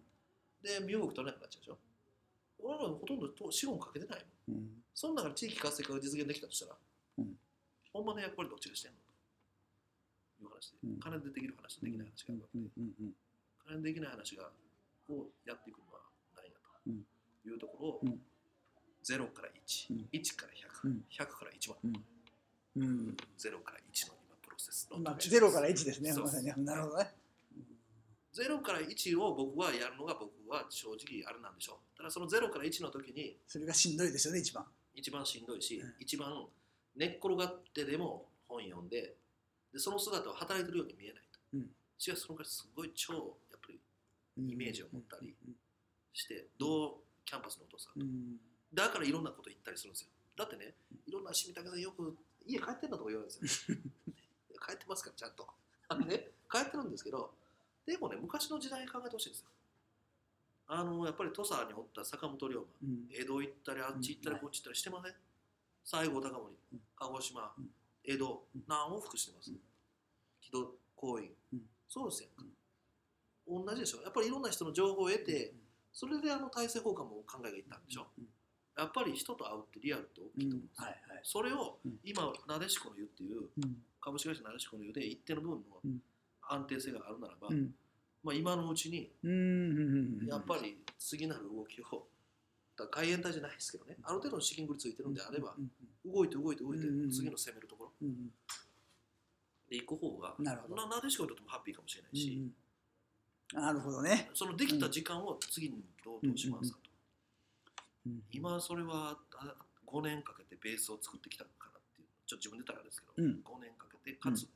[0.62, 1.78] で、身動き取れなくなっちゃうでしょ。
[2.60, 4.58] 俺らほとんどと資本かけてないもん。
[4.58, 4.84] うん。
[4.94, 6.78] その中で地域活性化が実現できたとしたら、
[7.18, 7.38] うん。
[7.92, 8.98] 本場の役割どっちがしてんの？
[10.38, 11.00] という話で、うん。
[11.00, 13.16] 金でできる話とできない話があるわけで、うんうん
[13.66, 14.52] 金でできない話が
[15.10, 16.02] をやっていくのは
[16.36, 16.52] 何や
[16.88, 17.06] うん。
[17.44, 18.22] というところを、うん
[19.04, 20.10] 0から1、うん。
[20.12, 21.06] 1から100、うん。
[21.12, 22.00] 100から1まで、
[22.78, 22.84] うん。
[22.84, 23.18] うん。
[23.38, 24.90] 0から1の今プロセス。
[24.92, 27.14] のまあ途中ゼロから1ですねまさになるほどね。
[28.34, 31.98] 0から1を僕はやるのが僕は正直あれなんでしょう。
[31.98, 34.66] ただその0から1の時にそれがしんどいですよね一番。
[34.96, 35.94] 一番しんどいし、うん。
[36.00, 36.48] 一番
[36.96, 39.16] 寝っ転がってでも本読んで
[39.72, 41.68] でその姿は働いてるように見えないと、うん。
[41.98, 43.20] しかしそのからすごい超や
[43.58, 43.80] っぱり
[44.38, 45.54] イメージを持ったりうん。
[46.14, 46.94] してどう
[47.26, 48.38] キャンパスのお父さんと、うん
[48.74, 50.10] だからいろんなこと言ったりするんですよ。
[50.36, 50.74] だってね
[51.06, 53.78] いろんな清水武さんよく家帰ってんだとか言われるんですよ。
[54.66, 55.48] 帰ってますからちゃんと。
[55.90, 57.34] あのね帰ってるんですけど
[57.86, 59.50] でもね昔の時代考えてほしいんですよ。
[60.68, 62.66] あのやっぱり土佐におった坂本龍馬。
[62.82, 63.08] うん。
[63.12, 64.42] 江戸行ったりあっち行ったりうん。
[64.42, 65.16] こっち行ったりしてません？
[65.84, 66.82] 西郷隆盛うん。
[66.96, 67.76] 鹿児島うん。
[68.04, 68.64] 江戸うん。
[68.68, 69.52] 何往復してます。
[69.52, 69.62] うん。
[70.42, 71.70] 木戸公園うん。
[71.90, 72.30] そうですよ
[73.46, 74.02] 同じでしょ。
[74.02, 75.54] やっぱりいろんな人の情報を得て
[75.92, 78.08] それであの大政奉還も考えがいったんでしょ。
[78.18, 78.28] うん
[78.78, 80.86] やっぱり人と会うってリアルって大うんきいと思うんですよ。
[80.86, 81.20] はいはい。
[81.24, 82.00] それをうん。
[82.04, 83.78] 今なでしこの湯っていううん。
[84.02, 86.02] 株式会社なでしこの湯で一定の部分のうん。
[86.50, 87.74] 安定性があるならば、うん。
[88.24, 89.12] まあ、今のうちに
[90.28, 92.08] やっぱり次なる動きを
[92.78, 95.70] だ外援隊じゃないですけどねある程度の資金繰りついてるんであればうん
[96.12, 97.92] 動いて動いて動いて次の攻めるところ。
[99.70, 100.76] で行く方がなるほど。
[100.76, 102.52] ななでしこにとってもハッピーかもしれないし、うん
[103.54, 106.80] なるほどね、そのできた時間を次にどうどうしますか
[108.32, 109.56] 今それはあ
[109.88, 113.46] 5年かけてベースを作ってきたのかなっていうちょっと自分で言ったらあれですけど、うん。
[113.46, 114.50] 5年かけてかつ、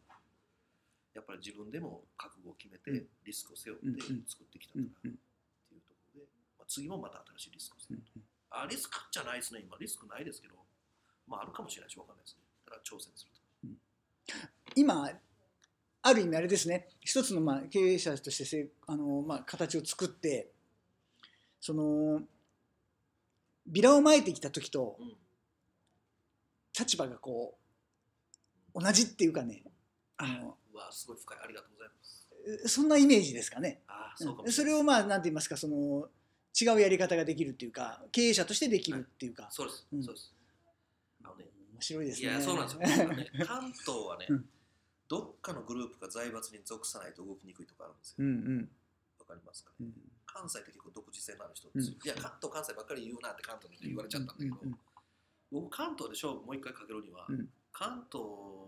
[1.13, 8.01] やっぱり自分でも覚悟を決めて、うんリスクを背負って作ってきたうんからっていうところで、まあ、次もまた新しいリスクを背負う。
[8.01, 10.55] と、あリスクじゃないですね今リスクないですけど
[11.27, 12.41] まああるかもしれないし分かんないですね。
[12.65, 13.41] だから挑戦すると。
[14.75, 15.11] 今
[16.01, 16.87] ある意味あれですね。
[17.01, 20.51] 一つのまあ経営者としてせあの、まあ、形を作って
[21.59, 22.21] その
[23.67, 25.13] ビラをまいてきた時とうん。
[26.79, 27.57] 立場がこ
[28.75, 29.63] う同じっていうかね
[30.17, 31.37] あのうわすごい深い。
[31.43, 32.73] ありがとうございます。
[32.73, 33.81] そんなイメージですかね。
[33.87, 36.07] あそうそれをまあなんて言いますかその
[36.59, 40.03] 違うやり方ができるっていうか経営者としてできるっていうか、そうです、うん。
[40.03, 40.33] そうです。
[41.23, 42.29] あのね面白いですね。
[42.29, 44.49] いやそうなんですよ、ね、 関東はね、うん。
[45.07, 48.15] どっかのグループが財閥に属さないと動きにくいとこあるんですよ。
[48.19, 48.71] うんうん。
[49.19, 49.93] わかりますか、うん
[50.37, 51.77] 関西って結構独自性のある人、う。
[51.77, 51.81] ん。
[51.81, 54.79] いや、関東、関西ばっかり言うなって関東に言われちゃったんだけど、うんうん
[55.49, 57.47] 僕、関東で勝負もう一回かけるには、うん。
[57.71, 58.67] 関東の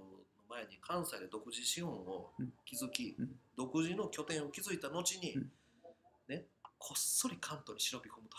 [0.50, 2.32] 前に関西で独自資本を
[2.66, 3.36] 築き、うん。
[3.58, 5.52] 独自の拠点を築いた後に、うん。
[6.30, 6.46] ね、
[6.78, 8.38] こっそり関東に忍び込むと。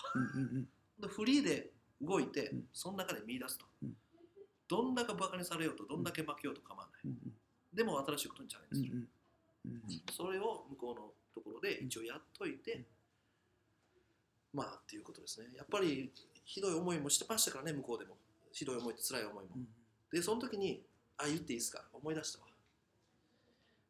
[1.07, 2.69] でフリーで動いて、うん。
[2.73, 3.97] その中で見出すと、うん。
[4.69, 7.35] どんだけバカにされようとどんだけ負けようと構わない、うん
[7.73, 9.09] でも新しいことにチャレンジする、
[10.11, 12.87] それを向こうのところで一応やっといて、うん
[14.53, 15.49] まあっていうことですね。
[15.57, 16.13] やっぱり
[16.45, 18.17] ひどい思いもしてましたからね向こうでも。
[18.53, 19.69] ひどい思いって辛い思いも、うん。
[20.11, 20.83] でその時に
[21.19, 21.85] あ言っていいですか？
[21.93, 22.47] 思い出したわ。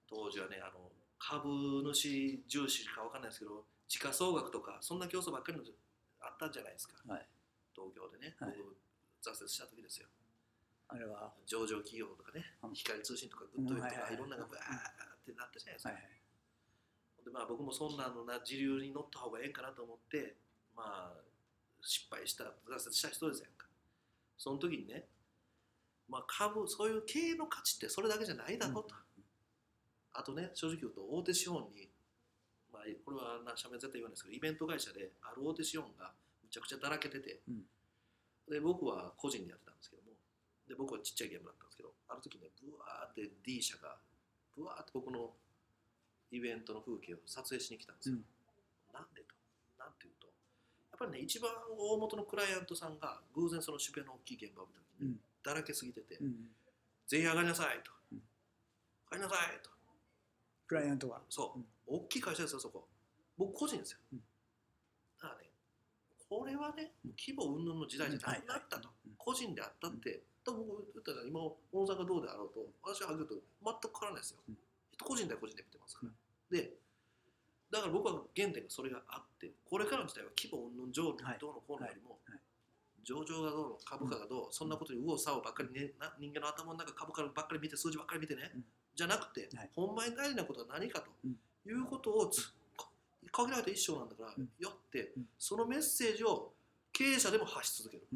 [0.08, 1.48] 当時はねあの株
[1.94, 5.64] 主重視か分かんないですけど時価総額とかそんな競争ばっかりの
[6.20, 7.26] あったんじゃないですか、はい。
[7.74, 8.54] 東京でね、はい。
[8.58, 8.76] 僕
[9.24, 10.08] 挫折した時ですよ。
[10.88, 11.32] あれは？
[11.46, 12.74] 上場企業とかね、うん。
[12.74, 14.14] 光通信とかグッドウェブとか、いはいはい。
[14.14, 16.02] いろんなのがバーってなったじゃないですか、はい
[17.24, 20.36] でまあ、僕もそんなのな時流に乗った方がええんかなと思って
[20.76, 21.12] まあ
[21.82, 22.48] 失敗した挫
[22.86, 23.66] 折した人ですやんか。
[24.36, 25.04] その時にね、
[26.08, 28.94] まあ、株そういう経営の価値ってそれだけじゃないだろうと、
[30.12, 31.88] あとね正直言うと大手資本に、
[32.72, 37.62] まあ、これはな社名絶対言わないですけどイベント会社である大手資本がむちゃくちゃだらけてて、うん。
[38.48, 40.10] で僕は個人でやってたんですけども。
[40.68, 43.98] で僕はちっちゃいゲームだったんですけどある時ねブワーって D 社が
[44.56, 45.34] ブワーって僕の
[46.30, 48.22] イベントの風景を撮影しに来たんですよ、
[48.94, 49.02] なん。
[49.02, 49.29] なんていうとやっ
[51.00, 55.20] ぱりね一番大元のクライアントさんが偶然その渋谷の大きい現場を見た時に、うん。
[55.42, 56.34] だらけすぎてて、うん。
[57.08, 58.22] 全員上がりなさいと、うん。
[59.10, 59.70] 上がりなさいと。
[60.68, 61.98] クライアントはそう、うん。
[61.98, 62.86] 大きい会社ですよそこ。
[63.38, 64.18] 僕個人ですよ、うん。
[65.22, 65.48] だからね
[66.28, 69.12] これはね規模云々の時代じゃなくなったと、うん。
[69.16, 74.58] 個人であったって、多分僕言ったら今大阪がどうであろうと私は挙げると全く変わらないですよ、うん。
[75.00, 76.12] 個人で個人で見てますから、
[76.52, 76.76] で
[77.70, 81.38] だから僕は原点がそれがあってこれからの時代は規模云々上はい。
[81.38, 82.18] どうのこうのよりも、
[83.04, 88.64] 上場がどうの株価がどう、そんなことに右往左往ばっかり、ね、な人間の頭の中株価ばっかり見て数字ばっかり見てね、うん。
[88.94, 89.70] じゃなくて、はい。
[89.74, 91.38] ほんまに大事なことは何かとうん。
[91.66, 92.52] いうことをつ
[93.30, 94.48] 限られた一生なんだから、うん。
[94.58, 95.28] よって、うん。
[95.38, 96.52] そのメッセージを
[96.92, 98.06] 経営者でも発し続ける。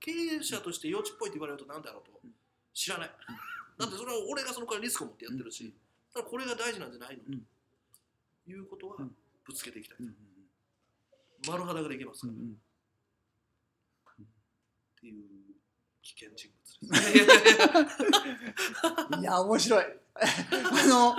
[0.00, 2.30] 経営者として幼稚っぽいって言われると何だろうとうん。
[2.72, 3.10] 知らない、
[3.76, 5.74] だってそれは俺がそのからリスクを持ってやってるし、
[6.14, 7.38] ただこれが大事なんじゃないの、うん。
[7.40, 7.44] と
[8.50, 9.16] いうことはうん。
[9.44, 10.14] ぶつけていきたい、うん
[11.46, 12.56] 丸裸でできますから、っうんうん。
[15.00, 15.24] ていう
[16.02, 16.96] 危険人物で
[19.14, 19.84] す、 いや面白い。
[20.14, 21.16] あの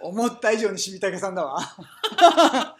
[0.00, 1.58] 思った以上にしみたけさんだわ。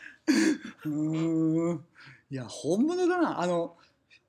[0.84, 1.84] うーん。
[2.30, 3.40] いや本物だな。
[3.40, 3.76] あの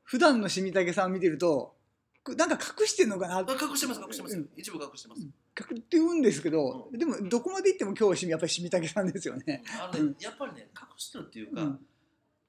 [0.03, 1.75] 普段のしみたけさん見てると
[2.23, 4.49] こなんか隠してんのかなあ隠してます隠してます、うん。
[4.55, 5.21] 一部隠してます、
[5.57, 6.99] 隠って言うんですけど、うん。
[6.99, 9.63] でもどこまで行っても今日やっぱりしみたけさんですよね。
[9.79, 10.15] あのねうん。
[10.19, 11.79] やっぱりね隠してるっていうか、うん。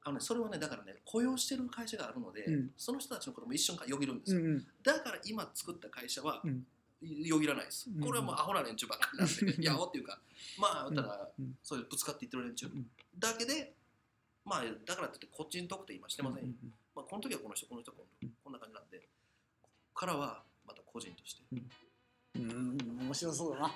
[0.05, 2.71] あのね、それはねだからね雇用してる会社があるので、うん。
[2.77, 4.67] その人たちのことも一緒によぎるんですよ、うんうん。
[4.83, 6.67] だから今作った会社は、うん。
[7.01, 7.89] よぎらないです。
[7.89, 10.19] うんこれはもうアホな連中ばっかりなんでいやアホっていうか
[10.59, 11.57] まあ言ったらうん。
[11.63, 12.67] そういうぶつかっていってる連中。
[12.67, 12.87] うん。
[13.19, 13.75] だけで
[14.45, 16.55] まあだからって言ってこっちに特定今してませんよ、
[16.97, 18.99] まあ、この時はこの人この人はこの人こんな感じなんで
[19.61, 21.43] ここからはまた個人として
[22.39, 23.75] うん面白そうだな。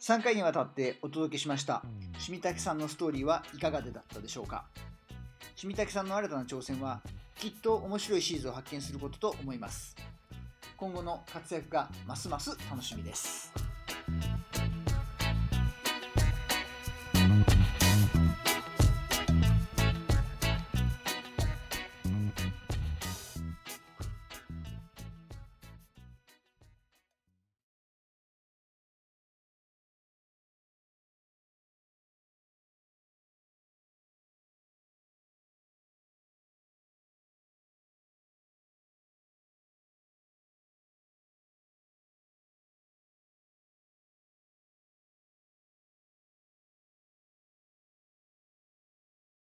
[0.00, 1.82] 3回にわたってお届けしました。
[2.18, 4.64] しみたけさんのストーリーはいかがでだったでしょうか。
[5.56, 7.02] しみたけさんの新たな挑戦は
[7.34, 9.96] きっと面白いシーズンを発見することと思います。
[10.76, 13.65] 今後の活躍がますます楽しみです。